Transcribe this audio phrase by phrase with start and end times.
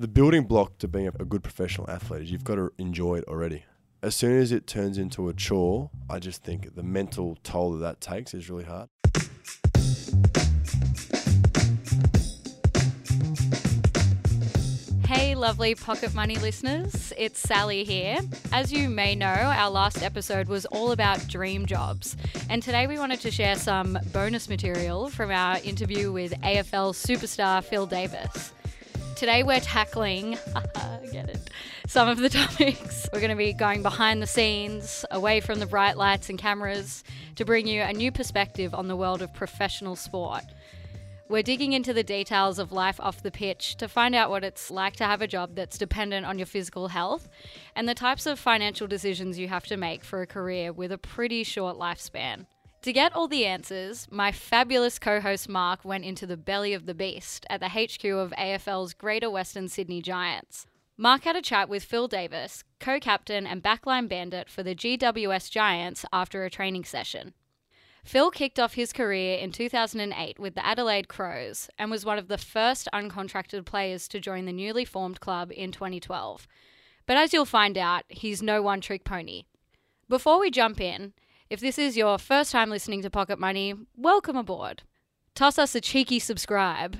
[0.00, 3.24] The building block to being a, good professional athlete is you've got to enjoy it
[3.26, 3.64] already.
[4.00, 7.78] As soon as it turns into a chore, I just think the mental toll that
[7.78, 8.88] that takes is really hard.
[15.04, 17.12] Hey, lovely Pocket Money listeners.
[17.18, 18.20] It's Sally here.
[18.52, 22.16] As you may know, our last episode was all about dream jobs.
[22.48, 27.64] And today we wanted to share some bonus material from our interview with AFL superstar
[27.64, 28.52] Phil Davis.
[29.18, 30.38] Today we're tackling,
[31.10, 31.50] get it,
[31.88, 33.08] some of the topics.
[33.12, 37.02] We're going to be going behind the scenes, away from the bright lights and cameras,
[37.34, 40.44] to bring you a new perspective on the world of professional sport.
[41.28, 44.70] We're digging into the details of life off the pitch to find out what it's
[44.70, 47.28] like to have a job that's dependent on your physical health
[47.74, 50.98] and the types of financial decisions you have to make for a career with a
[50.98, 52.46] pretty short lifespan.
[52.88, 56.86] To get all the answers, my fabulous co host Mark went into the belly of
[56.86, 60.64] the beast at the HQ of AFL's Greater Western Sydney Giants.
[60.96, 65.50] Mark had a chat with Phil Davis, co captain and backline bandit for the GWS
[65.50, 67.34] Giants after a training session.
[68.04, 72.28] Phil kicked off his career in 2008 with the Adelaide Crows and was one of
[72.28, 76.48] the first uncontracted players to join the newly formed club in 2012.
[77.04, 79.44] But as you'll find out, he's no one trick pony.
[80.08, 81.12] Before we jump in,
[81.50, 84.82] if this is your first time listening to Pocket Money, welcome aboard.
[85.34, 86.98] Toss us a cheeky subscribe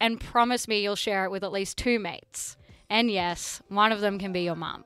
[0.00, 2.56] and promise me you'll share it with at least two mates.
[2.88, 4.84] And yes, one of them can be your mum.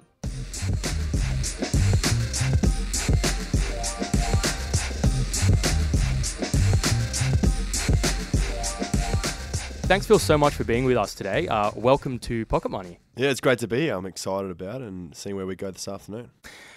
[9.85, 11.47] Thanks, Phil, so much for being with us today.
[11.49, 12.99] Uh, welcome to Pocket Money.
[13.17, 13.95] Yeah, it's great to be here.
[13.95, 16.31] I'm excited about it and seeing where we go this afternoon.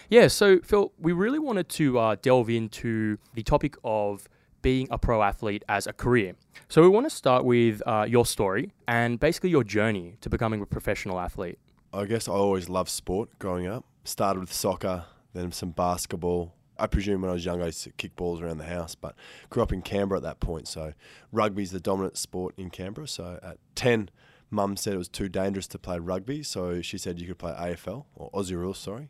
[0.09, 4.27] Yeah, so Phil, we really wanted to uh, delve into the topic of
[4.61, 6.33] being a pro athlete as a career.
[6.69, 10.61] So we want to start with uh, your story and basically your journey to becoming
[10.61, 11.59] a professional athlete.
[11.93, 13.85] I guess I always loved sport growing up.
[14.03, 16.53] Started with soccer, then some basketball.
[16.77, 19.15] I presume when I was young I used to kick balls around the house, but
[19.49, 20.67] grew up in Canberra at that point.
[20.67, 20.93] So
[21.31, 23.07] rugby's the dominant sport in Canberra.
[23.07, 24.09] So at 10,
[24.51, 26.43] mum said it was too dangerous to play rugby.
[26.43, 29.09] So she said you could play AFL, or Aussie rules, sorry.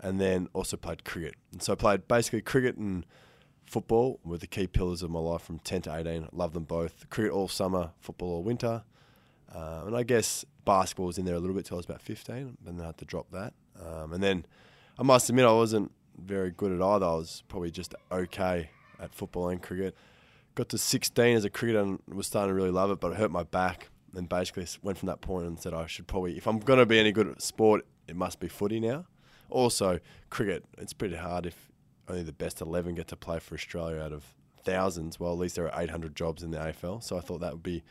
[0.00, 1.34] And then also played cricket.
[1.52, 3.06] And so I played basically cricket and
[3.66, 6.28] football were the key pillars of my life from 10 to 18.
[6.32, 7.08] Love them both.
[7.10, 8.82] Cricket all summer, football all winter.
[9.54, 12.02] Uh, and I guess basketball was in there a little bit till I was about
[12.02, 13.54] 15, and then I had to drop that.
[13.80, 14.46] Um, and then
[14.98, 17.06] I must admit, I wasn't very good at either.
[17.06, 19.94] I was probably just okay at football and cricket.
[20.54, 23.18] Got to 16 as a cricketer and was starting to really love it, but it
[23.18, 23.88] hurt my back.
[24.16, 26.86] And basically went from that point and said I should probably, if I'm going to
[26.86, 29.06] be any good at sport, it must be footy now.
[29.50, 30.00] Also,
[30.30, 31.70] cricket, it's pretty hard if
[32.08, 34.24] only the best 11 get to play for Australia out of
[34.62, 35.20] thousands.
[35.20, 37.62] Well, at least there are 800 jobs in the AFL, so I thought that would
[37.62, 37.82] be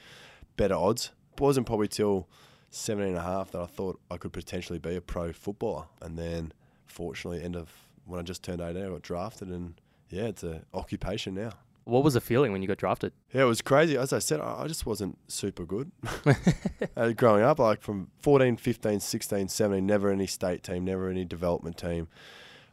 [0.57, 1.11] better odds.
[1.33, 2.27] It wasn't probably till
[2.69, 5.85] 17 and a half that I thought I could potentially be a pro footballer.
[6.01, 6.53] And then,
[6.85, 7.71] fortunately, end of
[8.05, 9.75] when I just turned 18, I got drafted, and
[10.09, 11.51] yeah, it's an occupation now.
[11.85, 13.11] What was the feeling when you got drafted?
[13.33, 13.97] Yeah, it was crazy.
[13.97, 15.91] As I said, I just wasn't super good
[16.97, 17.59] uh, growing up.
[17.59, 22.07] Like from 14, 15, 16, 17, never any state team, never any development team.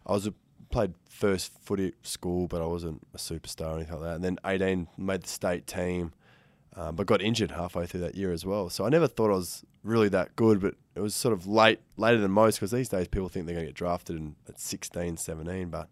[0.06, 0.34] I was a,
[0.70, 4.14] played first footy at school, but I wasn't a superstar or anything like that.
[4.16, 6.12] And then 18, made the state team,
[6.76, 8.70] um, but got injured halfway through that year as well.
[8.70, 11.80] So I never thought I was really that good, but it was sort of late,
[11.96, 14.60] later than most, because these days people think they're going to get drafted in, at
[14.60, 15.88] 16, 17, but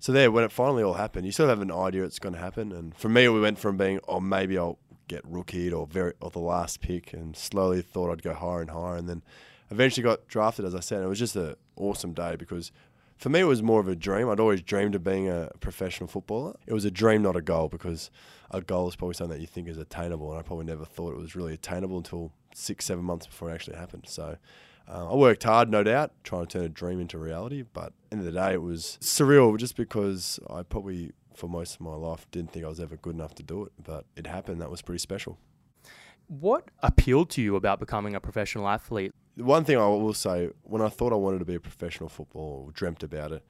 [0.00, 2.34] so there, when it finally all happened, you sort of have an idea it's going
[2.34, 2.72] to happen.
[2.72, 4.78] And for me, we went from being, oh, maybe I'll
[5.08, 8.70] get rookied or very or the last pick, and slowly thought I'd go higher and
[8.70, 9.22] higher, and then
[9.70, 10.64] eventually got drafted.
[10.64, 12.72] As I said, and it was just an awesome day because
[13.18, 14.30] for me it was more of a dream.
[14.30, 16.56] I'd always dreamed of being a professional footballer.
[16.66, 18.10] It was a dream, not a goal, because
[18.50, 21.12] a goal is probably something that you think is attainable, and I probably never thought
[21.12, 24.04] it was really attainable until six, seven months before it actually happened.
[24.06, 24.38] So.
[24.90, 27.62] Uh, I worked hard, no doubt, trying to turn a dream into reality.
[27.62, 31.48] But at the end of the day, it was surreal just because I probably, for
[31.48, 33.72] most of my life, didn't think I was ever good enough to do it.
[33.82, 34.60] But it happened.
[34.60, 35.38] That was pretty special.
[36.26, 39.12] What appealed to you about becoming a professional athlete?
[39.36, 42.64] One thing I will say, when I thought I wanted to be a professional footballer,
[42.64, 43.44] or dreamt about it,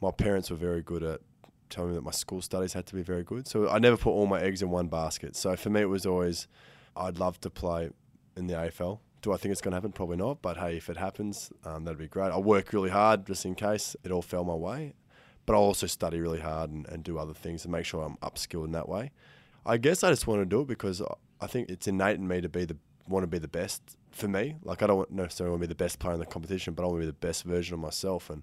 [0.00, 1.20] my parents were very good at
[1.68, 3.46] telling me that my school studies had to be very good.
[3.46, 5.36] So I never put all my eggs in one basket.
[5.36, 6.48] So for me, it was always,
[6.96, 7.90] I'd love to play
[8.34, 9.00] in the AFL.
[9.22, 9.92] Do I think it's going to happen?
[9.92, 10.42] Probably not.
[10.42, 12.30] But hey, if it happens, um, that'd be great.
[12.30, 14.94] I'll work really hard just in case it all fell my way.
[15.46, 18.16] But I'll also study really hard and, and do other things and make sure I'm
[18.18, 19.10] upskilled in that way.
[19.66, 21.02] I guess I just want to do it because
[21.40, 22.76] I think it's innate in me to be the
[23.08, 24.56] want to be the best for me.
[24.62, 26.86] Like I don't necessarily want to be the best player in the competition, but I
[26.86, 28.30] want to be the best version of myself.
[28.30, 28.42] And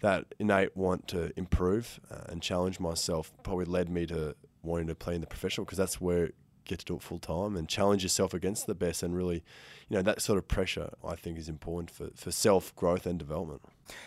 [0.00, 4.94] that innate want to improve uh, and challenge myself probably led me to wanting to
[4.94, 6.30] play in the professional because that's where
[6.70, 9.42] get to do it full time and challenge yourself against the best and really,
[9.88, 13.18] you know, that sort of pressure I think is important for, for self growth and
[13.18, 13.60] development.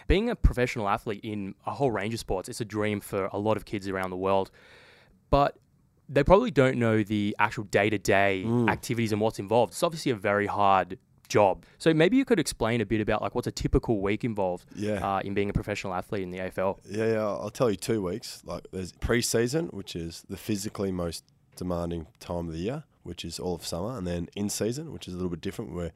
[0.08, 3.38] Being a professional athlete in a whole range of sports, it's a dream for a
[3.38, 4.50] lot of kids around the world.
[5.30, 5.58] But
[6.10, 9.74] they probably don't know the actual day to day activities and what's involved.
[9.74, 10.98] It's obviously a very hard
[11.30, 11.66] job.
[11.80, 14.96] So maybe you could explain a bit about like what's a typical week involved Yeah.
[15.16, 16.80] uh, in being a professional athlete in the AFL.
[16.90, 18.44] Yeah, yeah, I'll tell you two weeks.
[18.46, 21.24] Like there's pre-season, which is the physically most
[21.56, 25.08] demanding time of the year, which is all of summer, and then in season, which
[25.08, 25.92] is a little bit different, where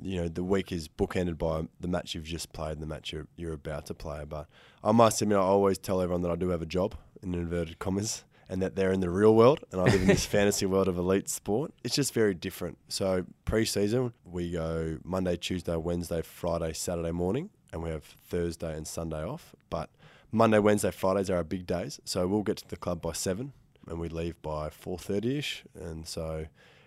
[0.00, 3.12] you know the week is bookended by the match you've just played and the match
[3.12, 4.24] you're, you're about to play.
[4.28, 4.46] But
[4.84, 7.78] I must admit, I always tell everyone that I do have a job in inverted
[7.78, 8.24] commas.
[8.52, 10.98] And that they're in the real world, and I live in this fantasy world of
[10.98, 11.72] elite sport.
[11.84, 12.78] It's just very different.
[12.88, 18.88] So pre-season, we go Monday, Tuesday, Wednesday, Friday, Saturday morning, and we have Thursday and
[18.88, 19.54] Sunday off.
[19.68, 19.88] But
[20.32, 22.00] Monday, Wednesday, Fridays are our big days.
[22.04, 23.52] So we'll get to the club by seven,
[23.90, 25.64] and we leave by four thirty ish.
[25.74, 26.46] And so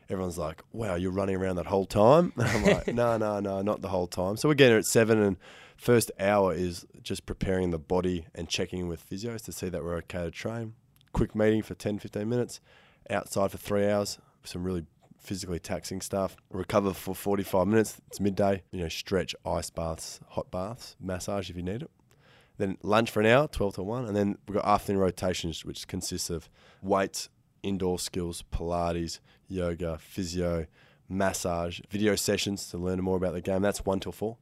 [0.09, 3.61] everyone's like, "Wow, you're running around that whole time?" And I'm like, "No, no, no,
[3.61, 5.37] not the whole time." So we're getting at seven, and
[5.77, 9.83] first hour is just preparing the body and checking in with physios to see that
[9.83, 10.73] we're okay to train.
[11.11, 12.59] Quick meeting for 10, 15 minutes.
[13.09, 14.17] Outside for three hours.
[14.43, 14.85] Some really
[15.19, 16.35] physically taxing stuff.
[16.49, 18.01] Recover for 45 minutes.
[18.07, 18.63] It's midday.
[18.71, 21.91] You know, stretch, ice baths, hot baths, massage if you need it.
[22.63, 24.05] Then lunch for an hour, 12 to 1.
[24.05, 26.49] And then we've got afternoon rotations, which consists of
[26.81, 27.27] weights,
[27.61, 29.19] indoor skills, Pilates,
[29.49, 30.65] yoga, physio,
[31.09, 33.61] massage, video sessions to learn more about the game.
[33.61, 34.37] That's 1 till 4.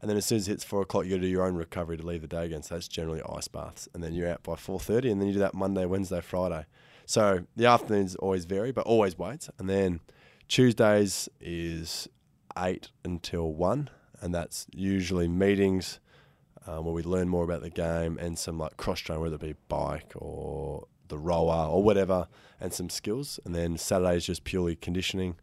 [0.00, 1.54] And then as soon as it hits 4 o'clock, you got to do your own
[1.54, 2.64] recovery to leave the day again.
[2.64, 3.88] So that's generally ice baths.
[3.94, 6.66] And then you're out by 4.30 and then you do that Monday, Wednesday, Friday.
[7.06, 9.48] So the afternoons always vary, but always weights.
[9.60, 10.00] And then
[10.48, 12.08] Tuesdays is
[12.58, 13.90] 8 until 1.
[14.20, 16.00] And that's usually meetings
[16.66, 19.40] um, where we learn more about the game and some like cross train, whether it
[19.40, 22.28] be bike or the rower or whatever,
[22.60, 23.38] and some skills.
[23.44, 25.36] And then Saturday is just purely conditioning,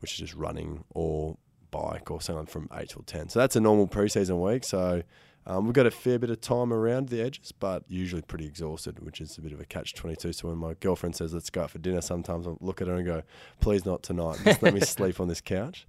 [0.00, 1.36] which is just running or
[1.70, 3.30] bike or something from 8 till 10.
[3.30, 4.64] So that's a normal preseason week.
[4.64, 5.02] So
[5.46, 9.00] um, we've got a fair bit of time around the edges, but usually pretty exhausted,
[9.00, 10.32] which is a bit of a catch 22.
[10.32, 12.94] So when my girlfriend says, let's go out for dinner, sometimes I'll look at her
[12.94, 13.22] and go,
[13.60, 14.38] please not tonight.
[14.44, 15.86] Just let me sleep on this couch.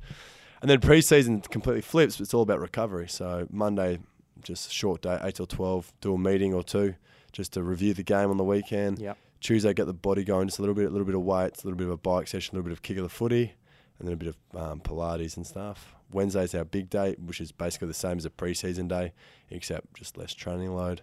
[0.62, 2.20] And then preseason completely flips.
[2.20, 3.08] It's all about recovery.
[3.08, 4.00] So Monday,
[4.42, 6.96] just a short day, 8 till 12, do a meeting or two
[7.32, 9.00] just to review the game on the weekend.
[9.00, 9.18] Yep.
[9.42, 11.68] Tuesday, get the body going, just a little bit, a little bit of weights, a
[11.68, 13.54] little bit of a bike session, a little bit of kick of the footy,
[14.00, 15.96] and then a bit of um, Pilates and stuff.
[16.12, 19.14] Wednesday's our big day, which is basically the same as a preseason day,
[19.50, 21.02] except just less training load.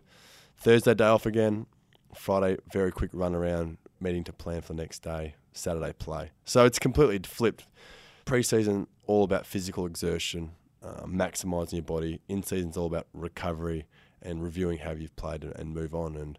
[0.57, 1.67] Thursday, day off again.
[2.15, 5.35] Friday, very quick run around, meeting to plan for the next day.
[5.53, 6.31] Saturday, play.
[6.45, 7.67] So it's completely flipped.
[8.25, 10.53] Preseason, all about physical exertion,
[10.83, 12.21] uh, maximizing your body.
[12.29, 13.87] In season's all about recovery
[14.21, 16.17] and reviewing how you've played and, and move on.
[16.17, 16.39] And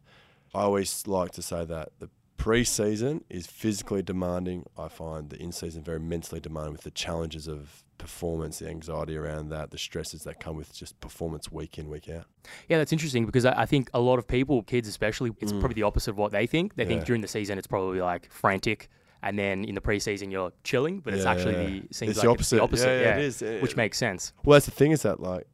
[0.54, 4.66] I always like to say that the pre-season is physically demanding.
[4.78, 9.50] I find the in-season very mentally demanding with the challenges of performance, the anxiety around
[9.50, 12.26] that, the stresses that come with just performance week in, week out.
[12.68, 15.84] Yeah, that's interesting because I, think a lot of people, kids especially, it's probably the
[15.84, 16.76] opposite of what they think.
[16.76, 17.06] They think Mm.
[17.06, 18.90] During the season it's probably like frantic,
[19.24, 21.82] and then in the preseason you're chilling, but it's Yeah, actually yeah.
[21.88, 22.62] the seems It's like the it's the opposite.
[22.62, 22.88] opposite.
[22.88, 23.42] Yeah, yeah, yeah, it is.
[23.42, 23.78] Yeah, which yeah.
[23.78, 24.34] makes sense.
[24.44, 25.48] Well, that's the thing is that like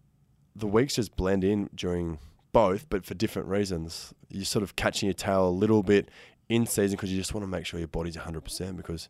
[0.55, 2.17] the weeks just blend in during
[2.51, 4.13] both, but for different reasons.
[4.27, 6.09] You're sort of catching your tail a little bit
[6.49, 9.07] in season because you just want to make sure your body's 100% because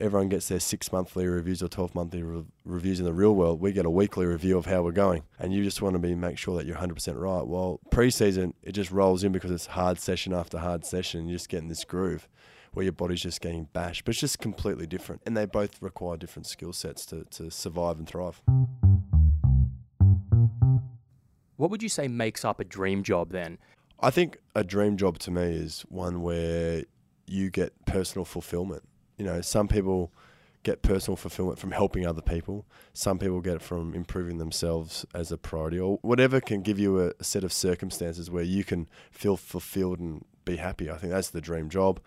[0.00, 3.60] everyone gets their six monthly reviews or 12 monthly re- reviews in the real world.
[3.60, 6.14] We get a weekly review of how we're going, and you just want to be
[6.16, 7.46] make sure that you're 100% right.
[7.46, 11.28] Well, preseason, it just rolls in because it's hard session after hard session.
[11.28, 12.28] You're just getting this groove
[12.72, 15.22] where your body's just getting bashed, but it's just completely different.
[15.26, 18.40] And they both require different skill sets to, to survive and thrive.
[21.56, 23.58] What would you say makes up a dream job then?
[24.00, 26.82] I think a dream job to me is one where
[27.26, 28.82] you get personal fulfillment.
[29.16, 30.12] You know, some people
[30.64, 32.66] get personal fulfillment from helping other people.
[32.92, 37.00] Some people get it from improving themselves as a priority or whatever can give you
[37.00, 40.90] a, a set of circumstances where you can feel fulfilled and be happy.
[40.90, 42.00] I think that's the dream job.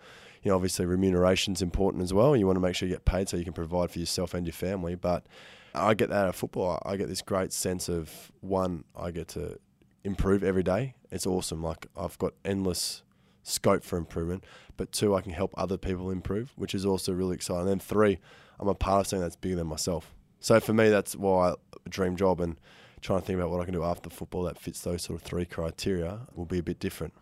[0.46, 2.36] You know, obviously remuneration's important as well.
[2.36, 4.46] You want to make sure you get paid so you can provide for yourself and
[4.46, 4.94] your family.
[4.94, 5.26] But
[5.74, 6.80] I get that out of football.
[6.86, 9.58] I get this great sense of one, I get to
[10.04, 10.94] improve every day.
[11.10, 11.64] It's awesome.
[11.64, 13.02] Like I've got endless
[13.42, 14.44] scope for improvement.
[14.76, 17.62] But two, I can help other people improve, which is also really exciting.
[17.62, 18.20] And then three,
[18.60, 20.14] I'm a part of something that's bigger than myself.
[20.38, 22.56] So for me, that's why a dream job and
[23.00, 25.26] trying to think about what I can do after football that fits those sort of
[25.26, 27.14] three criteria will be a bit different.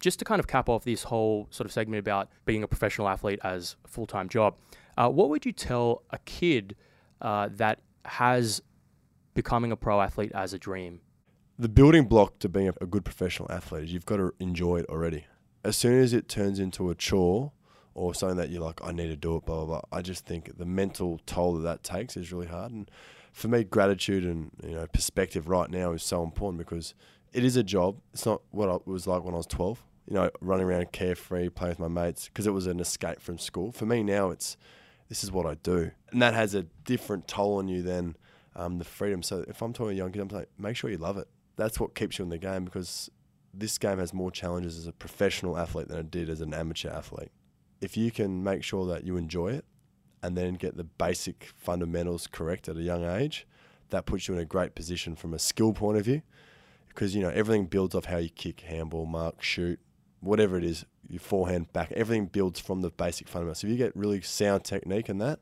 [0.00, 3.08] Just to kind of cap off this whole sort of segment about being a professional
[3.08, 4.56] athlete as a full time job,
[4.96, 6.74] uh, what would you tell a kid
[7.20, 8.62] uh, that has
[9.34, 11.00] becoming a pro athlete as a dream?
[11.58, 14.86] The building block to being a, good professional athlete is you've got to enjoy it
[14.88, 15.26] already.
[15.62, 17.52] As soon as it turns into a chore
[17.92, 19.82] or something that you're like, I need to do it, blah, blah, blah.
[19.92, 22.72] I just think the mental toll that that takes is really hard.
[22.72, 22.90] And
[23.32, 26.94] for me, gratitude and, you know, perspective right now is so important because
[27.32, 27.98] it is a job.
[28.14, 31.48] It's not what it was like when I was 12, you know, running around carefree,
[31.50, 33.70] playing with my mates, because it was an escape from school.
[33.70, 34.56] For me now, it's,
[35.08, 35.92] this is what I do.
[36.10, 38.16] And that has a different toll on you than
[38.56, 39.22] um, the freedom.
[39.22, 41.28] So if I'm talking to young kids, I'm like, make sure you love it.
[41.54, 43.08] That's what keeps you in the game because
[43.54, 46.90] this game has more challenges as a professional athlete than it did as an amateur
[46.90, 47.30] athlete.
[47.80, 49.64] If you can make sure that you enjoy it
[50.24, 53.46] and then get the basic fundamentals correct at a young age,
[53.90, 56.22] that puts you in a great position from a skill point of view
[56.88, 59.78] because you know everything builds off how you kick, handball, mark, shoot,
[60.20, 63.60] whatever it is, your forehand, back, everything builds from the basic fundamentals.
[63.60, 65.40] So if you get really sound technique in that,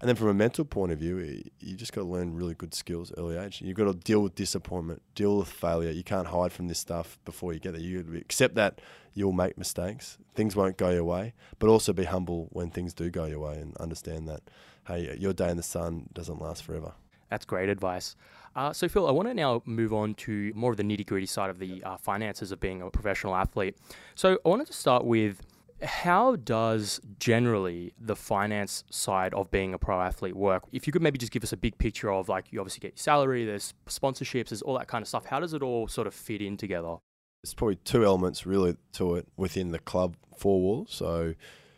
[0.00, 2.72] and then from a mental point of view, you just got to learn really good
[2.72, 3.60] skills early age.
[3.60, 5.90] You've got to deal with disappointment, deal with failure.
[5.90, 7.80] You can't hide from this stuff before you get there.
[7.80, 8.80] You accept that
[9.14, 10.16] you'll make mistakes.
[10.36, 13.54] Things won't go your way, but also be humble when things do go your way
[13.58, 14.42] and understand that,
[14.86, 16.92] hey, your day in the sun doesn't last forever.
[17.30, 18.16] That's great advice.
[18.56, 21.26] Uh, so, Phil, I want to now move on to more of the nitty gritty
[21.26, 23.76] side of the uh, finances of being a professional athlete.
[24.14, 25.42] So, I wanted to start with
[25.82, 30.64] how does generally the finance side of being a pro athlete work?
[30.72, 32.92] If you could maybe just give us a big picture of like you obviously get
[32.92, 35.26] your salary, there's sponsorships, there's all that kind of stuff.
[35.26, 36.96] How does it all sort of fit in together?
[37.42, 40.88] There's probably two elements really to it within the club four walls.
[40.90, 41.34] So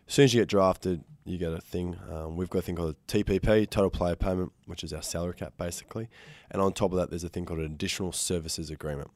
[0.08, 1.96] as soon as you get drafted, you get a thing.
[2.10, 5.34] Um, we've got a thing called a TPP, total player payment, which is our salary
[5.34, 6.08] cap basically.
[6.50, 9.10] And on top of that, there's a thing called an additional services agreement.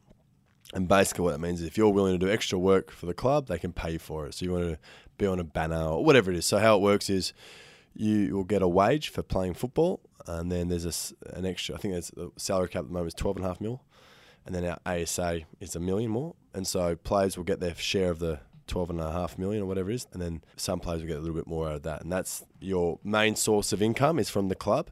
[0.72, 3.14] And basically, what that means is if you're willing to do extra work for the
[3.14, 4.34] club, they can pay you for it.
[4.34, 4.78] So you want to
[5.18, 6.46] be on a banner or whatever it is.
[6.46, 7.32] So how it works is
[7.94, 11.74] you will get a wage for playing football, and then there's a, an extra.
[11.74, 13.82] I think there's the salary cap at the moment is twelve and a half mil,
[14.46, 16.34] and then our ASA is a million more.
[16.52, 19.66] And so players will get their share of the twelve and a half million or
[19.66, 21.82] whatever it is, and then some players will get a little bit more out of
[21.82, 22.02] that.
[22.02, 24.90] And that's your main source of income is from the club.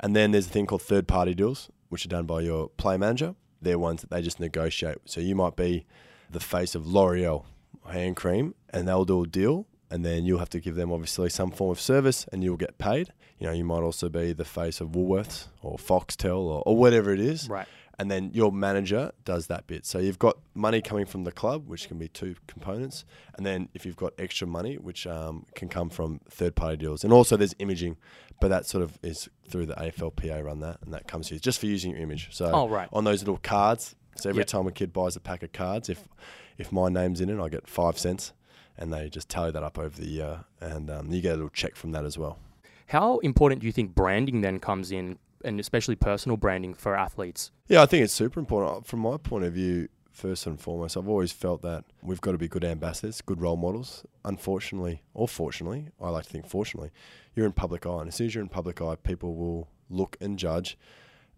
[0.00, 2.96] And then there's a thing called third party deals, which are done by your play
[2.96, 4.98] manager they're ones that they just negotiate.
[5.04, 5.86] So you might be
[6.30, 7.44] the face of L'Oreal
[7.90, 11.30] hand cream, and they'll do a deal, and then you'll have to give them obviously
[11.30, 13.12] some form of service, and you'll get paid.
[13.38, 17.12] You know, you might also be the face of Woolworths or Foxtel or, or whatever
[17.12, 17.48] it is.
[17.48, 17.68] Right.
[18.00, 19.84] And then your manager does that bit.
[19.84, 23.04] So you've got money coming from the club, which can be two components.
[23.36, 27.02] And then if you've got extra money, which um, can come from third party deals.
[27.02, 27.96] And also there's imaging
[28.40, 31.58] but that sort of is through the AFLPA run that, and that comes here just
[31.58, 32.28] for using your image.
[32.32, 32.88] So oh, right.
[32.92, 34.48] on those little cards, so every yep.
[34.48, 36.08] time a kid buys a pack of cards, if
[36.56, 38.32] if my name's in it, I get five cents,
[38.76, 41.50] and they just tally that up over the year, and um, you get a little
[41.50, 42.38] check from that as well.
[42.86, 47.50] How important do you think branding then comes in, and especially personal branding for athletes?
[47.66, 48.78] Yeah, I think it's super important.
[48.78, 52.32] Uh, from my point of view, first and foremost, I've always felt that we've got
[52.32, 54.04] to be good ambassadors, good role models.
[54.24, 56.90] Unfortunately, or fortunately, I like to think fortunately,
[57.34, 58.00] you're in public eye.
[58.00, 60.76] And as soon as you're in public eye, people will look and judge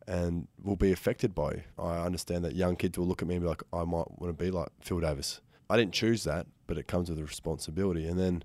[0.09, 1.63] and will be affected by you.
[1.79, 4.27] I understand that young kids will look at me and be like, I might want
[4.27, 5.41] to be like Phil Davis.
[5.69, 8.07] I didn't choose that, but it comes with a responsibility.
[8.09, 8.43] And then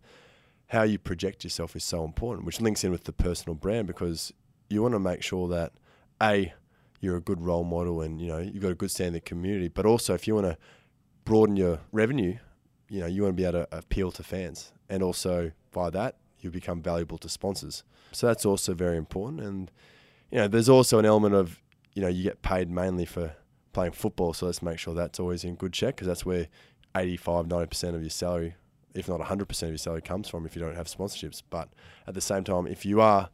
[0.68, 4.34] how you project yourself is so important, which links in with the personal brand because
[4.70, 5.74] you want to make sure that
[6.22, 6.54] A,
[7.00, 9.22] you're a good role model and you know you've got a good stand in the
[9.22, 9.68] community.
[9.68, 10.58] But also, if you want to
[11.24, 12.38] broaden your revenue,
[12.90, 16.16] you know you want to be able to appeal to fans, and also by that
[16.40, 17.84] you become valuable to sponsors.
[18.12, 19.42] So that's also very important.
[19.42, 19.72] And
[20.32, 21.62] you know, there's also an element of
[21.94, 23.36] you know you get paid mainly for
[23.74, 26.48] playing football, so let's make sure that's always in good check because that's where
[26.96, 28.56] 85, 90 percent of your salary,
[28.94, 31.42] if not 100 percent of your salary, comes from if you don't have sponsorships.
[31.50, 31.70] But
[32.08, 33.30] at the same time, if you are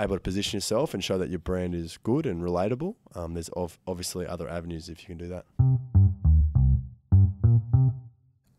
[0.00, 3.50] able to position yourself and show that your brand is good and relatable, um, there's
[3.56, 5.44] ov- obviously other avenues if you can do that.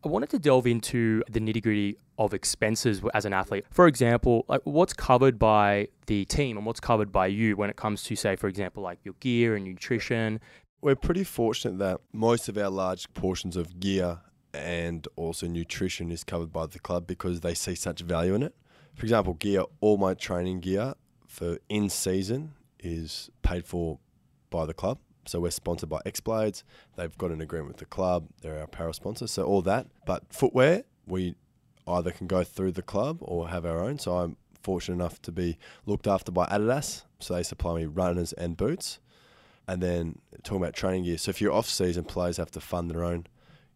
[0.02, 3.64] I wanted to delve into the nitty gritty of expenses as an athlete.
[3.70, 7.76] For example, like what's covered by the team and what's covered by you when it
[7.76, 10.40] comes to, say, for example, like your gear and nutrition.
[10.80, 14.20] We're pretty fortunate that most of our large portions of gear
[14.54, 18.54] and also nutrition is covered by the club because they see such value in it.
[18.94, 20.94] For example, gear, all my training gear
[21.30, 23.98] for in season is paid for
[24.50, 24.98] by the club.
[25.26, 26.64] So we're sponsored by X Blades.
[26.96, 28.26] They've got an agreement with the club.
[28.42, 29.28] They're our apparel sponsor.
[29.28, 29.86] So all that.
[30.06, 31.36] But footwear, we
[31.86, 34.00] either can go through the club or have our own.
[34.00, 35.56] So I'm fortunate enough to be
[35.86, 37.04] looked after by Adidas.
[37.20, 38.98] So they supply me runners and boots.
[39.68, 41.18] And then talking about training gear.
[41.18, 43.28] So if you're off season, players have to fund their own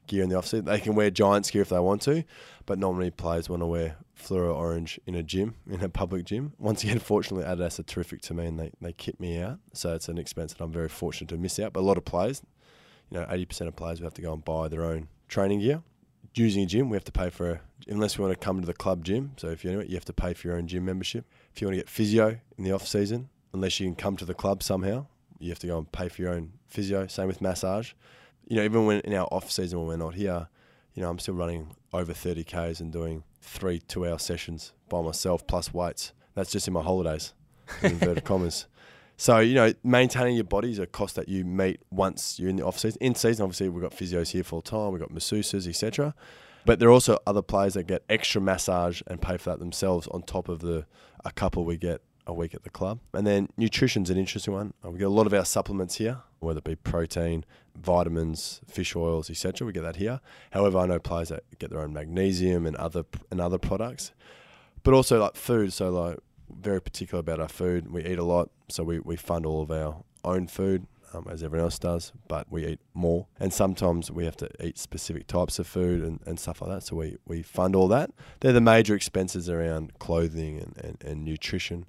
[0.08, 0.64] gear in the off season.
[0.64, 2.24] They can wear Giants gear if they want to,
[2.66, 6.52] but normally players want to wear fluoro orange in a gym, in a public gym.
[6.58, 9.58] Once again, fortunately, Adidas are terrific to me and they, they kit me out.
[9.72, 11.72] So it's an expense that I'm very fortunate to miss out.
[11.72, 12.42] But a lot of players,
[13.10, 15.82] you know, 80% of players will have to go and buy their own training gear.
[16.34, 18.66] using a gym, we have to pay for, a, unless we want to come to
[18.66, 19.32] the club gym.
[19.36, 21.24] So if you know it, you have to pay for your own gym membership.
[21.54, 24.24] If you want to get physio in the off season, unless you can come to
[24.24, 25.06] the club somehow,
[25.38, 27.06] you have to go and pay for your own physio.
[27.06, 27.92] Same with massage.
[28.46, 30.48] You know, even when in our off season when we're not here,
[30.94, 35.46] you know, I'm still running over 30 k's and doing three two-hour sessions by myself
[35.46, 36.12] plus weights.
[36.34, 37.34] That's just in my holidays,
[37.82, 38.66] in inverted commas.
[39.16, 42.56] So you know, maintaining your body is a cost that you meet once you're in
[42.56, 42.98] the off season.
[43.00, 44.92] In season, obviously, we've got physios here full time.
[44.92, 46.14] We've got masseuses, etc.
[46.64, 50.08] But there are also other players that get extra massage and pay for that themselves
[50.08, 50.86] on top of the
[51.24, 53.00] a couple we get a week at the club.
[53.12, 54.72] And then nutrition's an interesting one.
[54.84, 57.44] Uh, we get a lot of our supplements here, whether it be protein,
[57.76, 59.66] vitamins, fish oils, etc.
[59.66, 60.20] We get that here.
[60.52, 64.12] However, I know players that get their own magnesium and other and other products,
[64.82, 65.72] but also like food.
[65.72, 66.18] So like
[66.50, 67.90] very particular about our food.
[67.90, 71.42] We eat a lot, so we, we fund all of our own food, um, as
[71.42, 73.26] everyone else does, but we eat more.
[73.38, 76.82] And sometimes we have to eat specific types of food and, and stuff like that,
[76.82, 78.10] so we, we fund all that.
[78.40, 81.86] They're the major expenses around clothing and, and, and nutrition.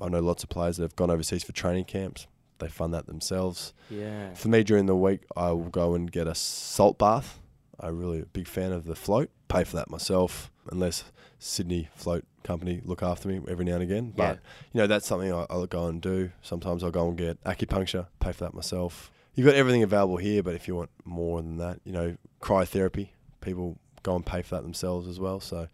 [0.00, 2.26] I know lots of players that have gone overseas for training camps.
[2.60, 3.74] They fund that themselves.
[3.90, 4.32] Yeah.
[4.34, 7.40] For me, during the week, I will go and get a salt bath.
[7.78, 9.30] I'm really a big fan of the float.
[9.48, 11.04] Pay for that myself, unless
[11.38, 14.12] Sydney Float Company look after me every now and again.
[14.16, 14.32] But Yeah.
[14.72, 16.30] you know, that's something I, I'll go and do.
[16.42, 18.06] Sometimes I'll go and get acupuncture.
[18.20, 19.10] Pay for that myself.
[19.34, 23.08] You've got everything available here, but if you want more than that, you know, cryotherapy.
[23.40, 25.40] People go and pay for that themselves as well.
[25.40, 25.68] So.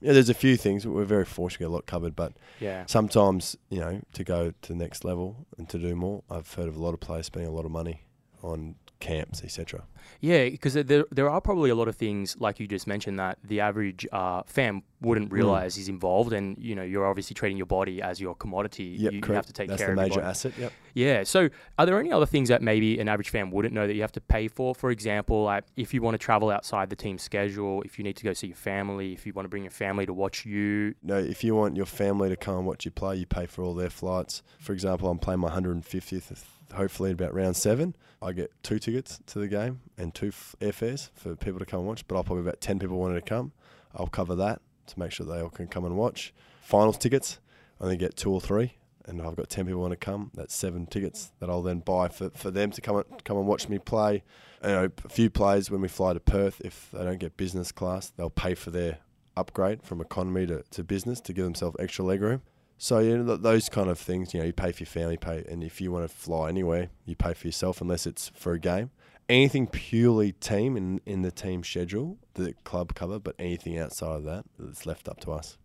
[0.00, 0.86] Yeah, there's a few things.
[0.86, 2.84] We're very fortunate to get a lot covered, but Yeah.
[2.86, 6.68] sometimes you know to go to the next level and to do more i've heard
[6.68, 8.02] of a lot of players spending a lot of money
[8.42, 9.82] on camps etc
[10.20, 13.38] Yeah, because there there are probably a lot of things like you just mentioned that
[13.42, 17.66] the average uh, fan wouldn't realize is involved, and you know you're obviously treating your
[17.66, 18.96] body as your commodity.
[18.98, 20.30] yep you, you have to take that's care the of your major body.
[20.30, 21.22] asset yep Yeah.
[21.24, 24.02] So, are there any other things that maybe an average fan wouldn't know that you
[24.02, 24.74] have to pay for?
[24.74, 28.16] For example, like if you want to travel outside the team schedule, if you need
[28.16, 30.94] to go see your family, if you want to bring your family to watch you.
[31.02, 33.62] no if you want your family to come and watch you play you pay for
[33.64, 38.50] all their flights for example i'm playing my 150th hopefully about round seven i get
[38.62, 42.16] two tickets to the game and two airfares for people to come and watch but
[42.16, 43.52] i'll probably about 10 people wanted to come
[43.94, 47.38] i'll cover that to make sure they all can come and watch finals tickets
[47.80, 48.74] I only get two or three
[49.06, 50.30] and I've got 10 people want to come.
[50.34, 53.46] That's seven tickets that I'll then buy for, for them to come and, come and
[53.46, 54.22] watch me play.
[54.62, 57.72] You know, a few players when we fly to Perth, if they don't get business
[57.72, 58.98] class, they'll pay for their
[59.36, 62.42] upgrade from economy to, to business to give themselves extra leg room.
[62.82, 64.32] So you know those kind of things.
[64.32, 66.88] You know, you pay for your family, pay, and if you want to fly anywhere,
[67.04, 68.90] you pay for yourself unless it's for a game.
[69.28, 74.24] Anything purely team in in the team schedule, the club cover, but anything outside of
[74.24, 75.58] that, it's left up to us.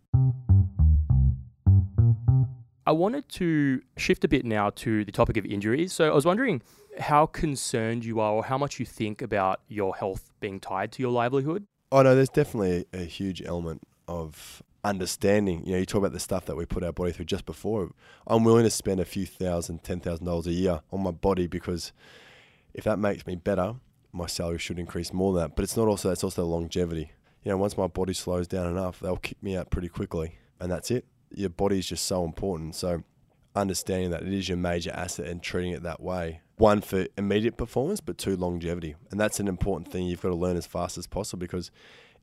[2.86, 5.94] I wanted to shift a bit now to the topic of injuries.
[5.94, 6.60] So, I was wondering
[7.00, 11.02] how concerned you are, or how much you think about your health being tied to
[11.02, 11.66] your livelihood.
[11.90, 15.64] Oh no, there's definitely a, a huge element of understanding.
[15.64, 17.90] You know, you talk about the stuff that we put our body through just before.
[18.26, 21.46] I'm willing to spend a few thousand, ten thousand dollars a year on my body
[21.46, 21.92] because
[22.72, 23.74] if that makes me better,
[24.12, 25.56] my salary should increase more than that.
[25.56, 27.12] But it's not also it's also longevity.
[27.42, 30.70] You know, once my body slows down enough, they'll kick me out pretty quickly, and
[30.70, 31.04] that's it.
[31.30, 32.74] Your body is just so important.
[32.74, 33.02] So
[33.54, 36.40] understanding that it is your major asset and treating it that way.
[36.58, 40.34] One for immediate performance, but two longevity, and that's an important thing you've got to
[40.34, 41.70] learn as fast as possible because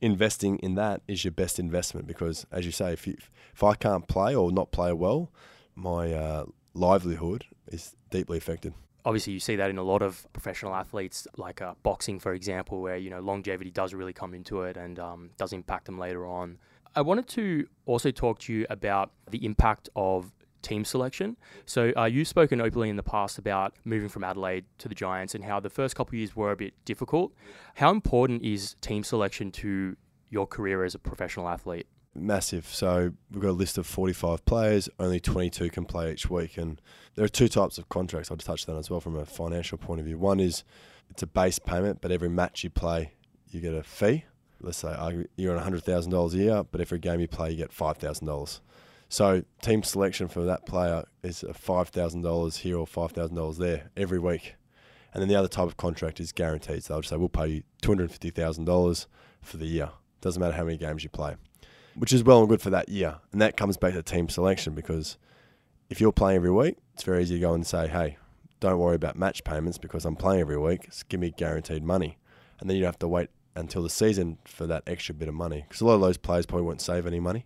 [0.01, 2.07] investing in that is your best investment.
[2.07, 3.15] Because as you say, if you,
[3.53, 5.31] if I can't play or not play well,
[5.75, 8.73] my uh, livelihood is deeply affected.
[9.05, 12.81] Obviously, you see that in a lot of professional athletes, like uh, boxing, for example,
[12.81, 16.25] where you know longevity does really come into it and um, does impact them later
[16.25, 16.57] on.
[16.95, 20.31] I wanted to also talk to you about the impact of
[20.63, 21.37] team selection.
[21.65, 25.35] So uh, you've spoken openly in the past about moving from Adelaide to the Giants
[25.35, 27.33] and how the first couple of years were a bit difficult.
[27.75, 29.95] How important is team selection to
[30.29, 31.87] your career as a professional athlete?
[32.15, 32.65] massive.
[32.65, 36.57] So we've got a list of 45 players, only 22 can play each week.
[36.57, 36.81] And
[37.15, 38.31] there are two types of contracts.
[38.31, 40.17] I'll touch on as well from a financial point of view.
[40.17, 40.63] One is
[41.09, 43.13] it's a base payment, but every match you play,
[43.49, 44.25] you get a fee.
[44.61, 44.95] Let's say
[45.35, 48.59] you're on $100,000 a year, but every game you play, you get $5,000.
[49.13, 54.55] So team selection for that player is $5,000 here or $5,000 there every week.
[55.13, 56.83] And then the other type of contract is guaranteed.
[56.83, 59.05] So they'll just say, we'll pay you $250,000
[59.43, 59.91] for the year.
[60.21, 61.35] Doesn't matter how many games you play
[61.95, 63.17] which is well and good for that year.
[63.31, 65.17] And that comes back to team selection because
[65.91, 68.17] if you're playing every week, it's very easy to go and say, hey,
[68.59, 70.85] don't worry about match payments because I'm playing every week.
[70.85, 72.17] Just give me guaranteed money.
[72.59, 75.35] And then you don't have to wait until the season for that extra bit of
[75.35, 75.65] money.
[75.67, 77.45] Because a lot of those players probably won't save any money.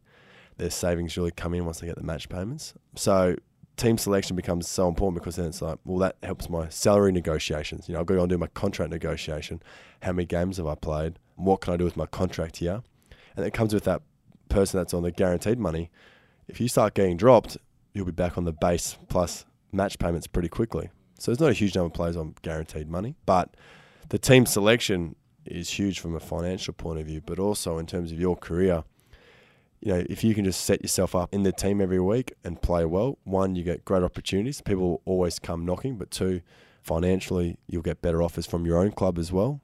[0.57, 2.73] Their savings really come in once they get the match payments.
[2.95, 3.35] So
[3.75, 7.87] team selection becomes so important because then it's like, well, that helps my salary negotiations.
[7.87, 9.61] You know, I've got to go and do my contract negotiation.
[10.01, 11.19] How many games have I played?
[11.35, 12.81] What can I do with my contract here?
[13.35, 14.01] And it comes with that
[14.49, 15.91] person that's on the guaranteed money.
[16.47, 17.57] If you start getting dropped,
[17.93, 20.89] you'll be back on the base plus match payments pretty quickly.
[21.19, 23.55] So there's not a huge number of players on guaranteed money, but
[24.09, 25.15] the team selection
[25.45, 28.83] is huge from a financial point of view, but also in terms of your career.
[29.79, 32.61] You know, if you can just set yourself up in the team every week and
[32.61, 34.61] play well, one, you get great opportunities.
[34.61, 36.41] People will always come knocking, but two,
[36.81, 39.61] financially, you'll get better offers from your own club as well.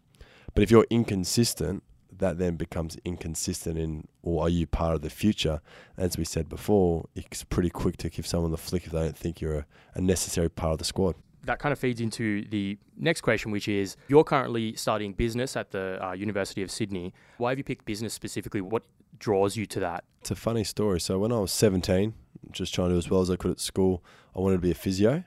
[0.53, 1.83] But if you're inconsistent,
[2.19, 5.61] that then becomes inconsistent in, or are you part of the future?
[5.97, 9.17] As we said before, it's pretty quick to give someone the flick if they don't
[9.17, 13.21] think you're a, necessary part of the squad that kind of feeds into the next
[13.21, 17.13] question, which is you're currently studying business at the uh, University of Sydney.
[17.37, 18.61] Why have you picked business specifically?
[18.61, 18.83] What
[19.23, 20.03] draws you to that?
[20.19, 20.99] It's a funny story.
[20.99, 22.13] So when I was 17,
[22.51, 24.03] just trying to do as well as I could at school,
[24.35, 25.23] I wanted to be a physio,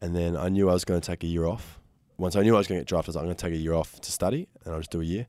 [0.00, 1.78] and then I knew I was going to take a year off.
[2.18, 3.44] Once I knew I was going to get drafted, I was like, I'm going to
[3.44, 5.26] take a year off to study, and I'll just do a year.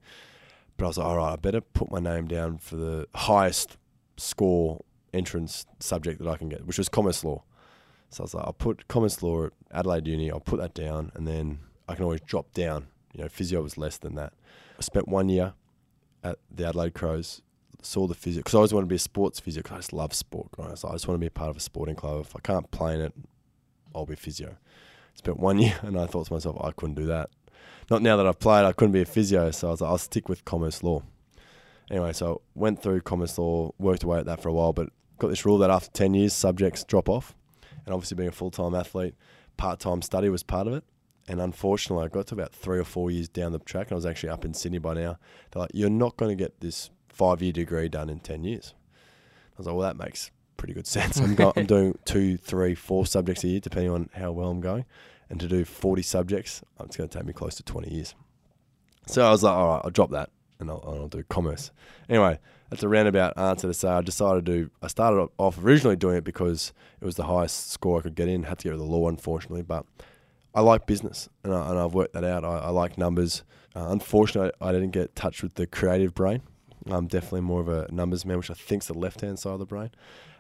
[0.78, 3.78] But I was like, all right, I better put my name down for the highest
[4.17, 7.43] score entrance subject that I can get, which was commerce law.
[8.10, 11.12] So I was like, I'll put commerce law at Adelaide Uni, I'll put that down,
[11.15, 12.88] and then I can always drop down.
[13.13, 14.34] You know, physio was less than that.
[14.78, 15.54] I spent one year
[16.24, 17.41] at the Adelaide Crows,
[17.86, 19.93] saw the physio, because I always wanted to be a sports physio, because I just
[19.93, 20.50] love sport.
[20.58, 20.67] Right?
[20.67, 22.21] I, I just want to be a part of a sporting club.
[22.21, 23.13] If I can't play in it,
[23.93, 24.58] I'll be physio.
[25.13, 27.30] Spent one year, and I thought to myself, I couldn't do that.
[27.89, 29.98] Not now that I've played, I couldn't be a physio, so I was like, I'll
[29.98, 31.04] stick with commerce law.
[31.91, 35.28] Anyway, so went through commerce law, worked away at that for a while, but got
[35.28, 37.36] this rule that after 10 years, subjects drop off
[37.86, 39.15] and obviously being a full time athlete,
[39.58, 40.84] part time study was part of it.
[41.28, 43.95] And unfortunately, I got to about three or four years down the track, and I
[43.95, 45.17] was actually up in Sydney by now.
[45.52, 48.73] They're like, "You're not going to get this five year degree done in ten years."
[48.75, 51.17] I was like, "Well, that makes pretty good sense.
[51.19, 54.62] I'm, go- I'm doing two, three, four subjects a year, depending on how well I'm
[54.62, 54.86] going,
[55.30, 58.15] and to do 40 subjects, it's going to take me close to 20 years."
[59.08, 61.71] So I was like, "All right, I'll drop that, and I'll, I'll do commerce."
[62.10, 64.69] Anyway, that's a roundabout answer to say I decided to.
[64.82, 68.28] I started off originally doing it because it was the highest score I could get
[68.28, 68.43] in.
[68.43, 69.86] Had to get with the law, unfortunately, but
[70.54, 72.43] I like business and, I, and I've worked that out.
[72.45, 73.43] I, I like numbers.
[73.75, 76.41] Uh, unfortunately, I didn't get touched with the creative brain.
[76.88, 79.60] I'm definitely more of a numbers man, which I think's the left hand side of
[79.60, 79.91] the brain.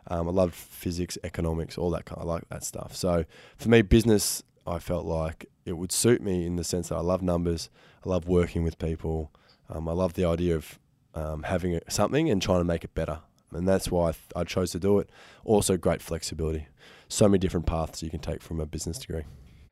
[0.07, 2.21] Um, I love physics, economics, all that kind.
[2.21, 2.95] Of, I like that stuff.
[2.95, 3.25] So
[3.57, 7.01] for me, business, I felt like it would suit me in the sense that I
[7.01, 7.69] love numbers.
[8.05, 9.31] I love working with people.
[9.69, 10.79] Um, I love the idea of
[11.15, 13.19] um, having something and trying to make it better.
[13.51, 15.09] And that's why I, th- I chose to do it.
[15.43, 16.67] Also, great flexibility.
[17.07, 19.23] So many different paths you can take from a business degree.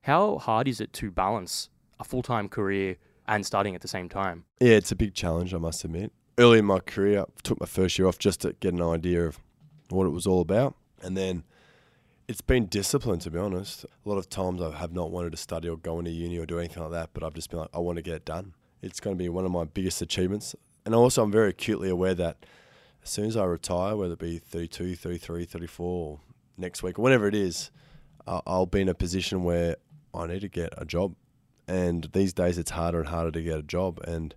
[0.02, 4.10] How hard is it to balance a full time career and studying at the same
[4.10, 4.46] time?
[4.60, 6.12] Yeah, it's a big challenge, I must admit.
[6.38, 9.26] Early in my career, I took my first year off just to get an idea
[9.26, 9.40] of
[9.90, 10.76] what it was all about.
[11.02, 11.44] And then
[12.28, 13.86] it's been discipline, to be honest.
[13.86, 16.46] A lot of times I have not wanted to study or go into uni or
[16.46, 18.54] do anything like that, but I've just been like, I want to get it done.
[18.82, 22.14] It's going to be one of my biggest achievements and also I'm very acutely aware
[22.16, 22.46] that
[23.04, 26.20] as soon as I retire, whether it be 32, 33, 34, or
[26.58, 27.72] next week, or whatever it is,
[28.26, 29.76] I'll be in a position where
[30.14, 31.16] I need to get a job.
[31.68, 34.00] And these days, it's harder and harder to get a job.
[34.06, 34.36] And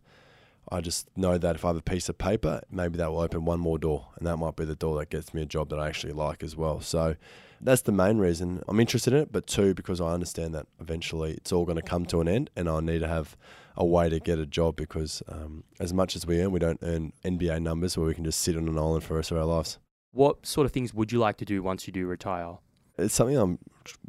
[0.71, 3.45] I just know that if I have a piece of paper, maybe that will open
[3.45, 5.79] one more door, and that might be the door that gets me a job that
[5.79, 6.81] I actually like as well.
[6.81, 7.17] So
[7.61, 9.33] that's the main reason I'm interested in it.
[9.33, 12.51] But two, because I understand that eventually it's all going to come to an end,
[12.57, 13.37] and I need to have
[13.77, 16.81] a way to get a job because um, as much as we earn, we don't
[16.83, 19.37] earn NBA numbers where we can just sit on an island for the rest of
[19.37, 19.79] our lives.
[20.13, 22.57] What sort of things would you like to do once you do retire?
[22.99, 23.59] It's something I'm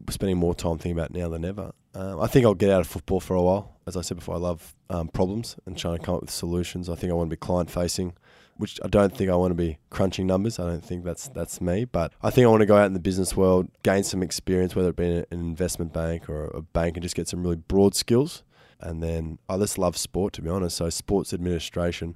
[0.10, 1.74] spending more time thinking about now than ever.
[1.98, 3.76] Um, I think I'll get out of football for a while.
[3.88, 6.90] As I said before, I love um, problems and trying to come up with solutions.
[6.90, 8.14] I think I want to be client facing,
[8.58, 10.60] which I don't think I want to be crunching numbers.
[10.60, 11.86] I don't think that's that's me.
[11.86, 14.76] But I think I want to go out in the business world, gain some experience,
[14.76, 17.96] whether it be an investment bank or a bank, and just get some really broad
[17.96, 18.44] skills
[18.80, 20.78] and then I just love sport, to be honest.
[20.78, 22.16] So, sports administration,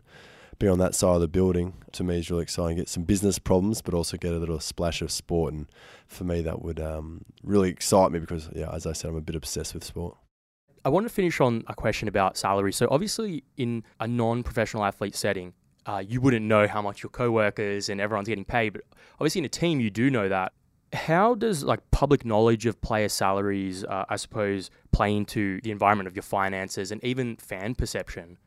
[0.61, 2.77] be on that side of the building, to me is really exciting.
[2.77, 5.53] Get some business problems, but also get a little splash of sport.
[5.53, 5.67] And
[6.07, 9.21] for me, that would um, really excite me because, yeah, as I said, I'm a
[9.21, 10.17] bit obsessed with sport.
[10.83, 12.73] I want to finish on a question about salary.
[12.73, 15.53] So, obviously, in a non professional athlete setting,
[15.85, 18.83] uh, you wouldn't know how much your co-workers and everyone's getting paid, but
[19.15, 20.53] obviously in a team you do know that
[20.93, 26.07] how does like public knowledge of player salaries, uh, I suppose, play into the environment
[26.07, 28.37] of your finances and even fan perception?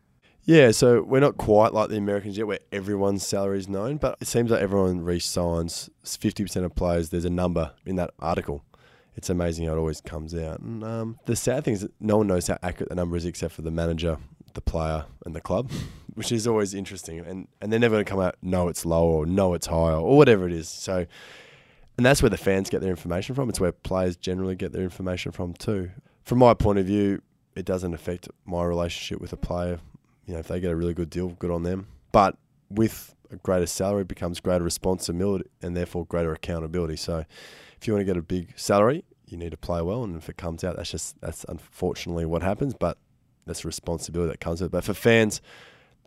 [0.46, 4.18] Yeah, so we're not quite like the Americans yet, where everyone's salary is known, but
[4.20, 5.88] it seems like everyone re-signs.
[6.04, 8.62] Fifty percent of players, there's a number in that article.
[9.16, 10.60] It's amazing how it always comes out.
[10.60, 13.24] And um, the sad thing is that no one knows how accurate the number is
[13.24, 14.18] except for the manager,
[14.52, 15.70] the player, and the club,
[16.14, 17.20] which is always interesting.
[17.20, 19.96] And and they're never going to come out, no, it's lower, or no, it's higher,
[19.96, 20.68] or whatever it is.
[20.68, 21.06] So
[21.96, 23.48] and that's where the fans get their information from.
[23.48, 25.90] It's where players generally get their information from too.
[26.24, 27.22] From my point of view,
[27.54, 29.78] it doesn't affect my relationship with a player
[30.26, 31.86] You know, if they get a really good deal, good on them.
[32.12, 32.36] But
[32.70, 36.96] with a greater salary becomes greater responsibility and therefore greater accountability.
[36.96, 37.24] So
[37.80, 40.28] if you want to get a big salary, you need to play well, and if
[40.28, 42.74] it comes out, that's just that's unfortunately what happens.
[42.74, 42.98] But
[43.46, 44.72] that's a responsibility that comes with it.
[44.72, 45.40] But for fans,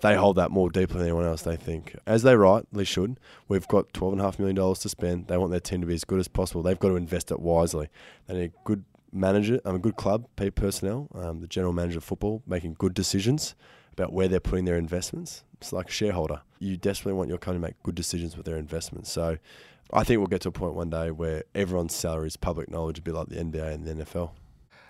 [0.01, 1.41] they hold that more deeply than anyone else.
[1.41, 4.89] They think, as they rightly should, we've got twelve and a half million dollars to
[4.89, 5.27] spend.
[5.27, 6.62] They want their team to be as good as possible.
[6.62, 7.89] They've got to invest it wisely.
[8.27, 11.97] They need a good manager, um, a good club, peak personnel, um, the general manager
[11.97, 13.56] of football, making good decisions
[13.97, 15.43] about where they're putting their investments.
[15.60, 16.41] It's like a shareholder.
[16.60, 19.12] You desperately want your company to make good decisions with their investments.
[19.12, 19.38] So
[19.91, 22.99] I think we'll get to a point one day where everyone's salary is public knowledge,
[22.99, 24.31] a bit like the NBA and the NFL.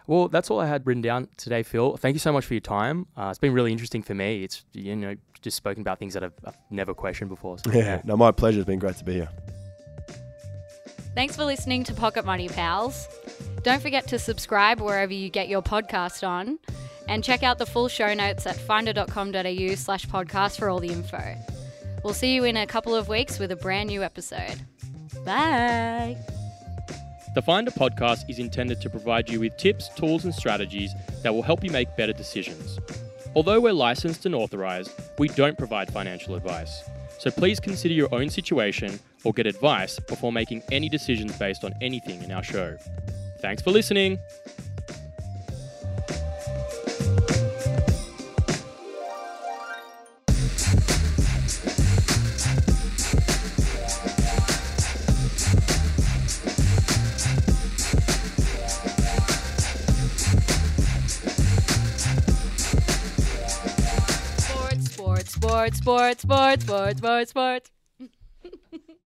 [0.07, 1.97] Well, that's all I had written down today, Phil.
[1.97, 3.07] Thank you so much for your time.
[3.17, 4.43] Uh, it's been really interesting for me.
[4.43, 7.57] It's you know just spoken about things that I've, I've never questioned before.
[7.59, 8.59] So, Yeah, no, my pleasure.
[8.59, 9.29] It's been great to be here.
[11.13, 13.07] Thanks for listening to Pocket Money Pals.
[13.63, 16.59] Don't forget to subscribe wherever you get your podcast on
[17.07, 21.35] and check out the full show notes at finder.com.au slash podcast for all the info.
[22.03, 24.61] We'll see you in a couple of weeks with a brand new episode.
[25.25, 26.17] Bye.
[27.35, 30.91] The Finder podcast is intended to provide you with tips, tools, and strategies
[31.21, 32.79] that will help you make better decisions.
[33.35, 36.81] Although we're licensed and authorized, we don't provide financial advice.
[37.19, 41.73] So please consider your own situation or get advice before making any decisions based on
[41.81, 42.77] anything in our show.
[43.39, 44.17] Thanks for listening.
[65.75, 67.76] Sports, sports, sports, sports, sports.